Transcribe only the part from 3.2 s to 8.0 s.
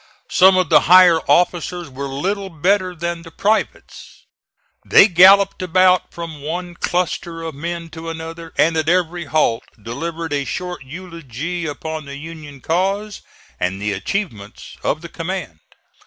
the privates. They galloped about from one cluster of men